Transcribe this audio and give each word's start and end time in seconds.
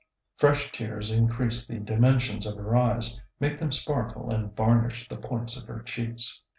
Fresh 0.35 0.71
tears 0.71 1.11
increase 1.11 1.67
the 1.67 1.77
dimensions 1.77 2.47
of 2.47 2.57
her 2.57 2.75
eyes, 2.75 3.21
make 3.39 3.59
them 3.59 3.71
sparkle 3.71 4.31
and 4.31 4.55
varnish 4.55 5.07
the 5.07 5.15
points 5.15 5.61
of 5.61 5.67
her 5.67 5.83
cheeks. 5.83 6.41